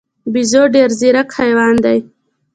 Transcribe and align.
بیزو 0.33 0.63
ډېر 0.75 0.89
ځیرک 0.99 1.29
حیوان 1.37 1.75
دی. 1.85 1.97